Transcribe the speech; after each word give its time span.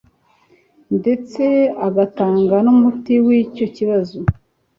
ndetse 0.97 1.43
agatanga 1.87 2.55
n'umuti 2.65 3.13
w'icyo 3.25 3.65
kibazo 3.75 4.17